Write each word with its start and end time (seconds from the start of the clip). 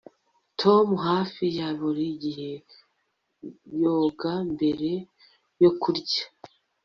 Tom 0.61 0.87
hafi 1.07 1.43
ya 1.57 1.69
buri 1.79 2.05
gihe 2.23 2.51
yoga 3.83 4.33
mbere 4.53 4.91
yo 5.61 5.71
kurya 5.81 6.23